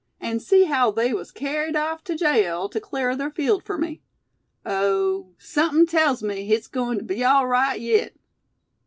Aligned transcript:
An' 0.19 0.39
see 0.39 0.63
haow 0.65 0.89
they 0.91 1.13
was 1.13 1.29
kerried 1.31 1.75
off 1.75 2.03
tew 2.03 2.15
jail 2.17 2.67
tew 2.67 2.79
clar 2.79 3.15
ther 3.15 3.29
field 3.29 3.61
fur 3.63 3.77
me! 3.77 4.01
Oh! 4.65 5.33
sumpin' 5.37 5.85
tells 5.85 6.23
me 6.23 6.43
hit's 6.43 6.65
goin' 6.67 6.97
tew 6.97 7.05
be 7.05 7.23
awl 7.23 7.45
rite 7.45 7.79
yit." 7.81 8.17